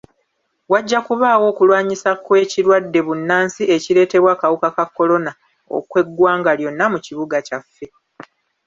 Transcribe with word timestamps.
Wajja 0.71 0.99
kubaawo 1.07 1.45
okulwanyisa 1.51 2.09
kw'ekirwadde 2.25 2.99
bbunansi 3.01 3.63
ekireetebwa 3.75 4.29
akawuka 4.35 4.69
ka 4.75 4.85
kolona 4.95 5.31
okw'eggwanga 5.77 6.51
lyonna 6.59 6.85
mu 6.93 6.99
kibuga 7.05 7.37
kyaffe. 7.47 7.87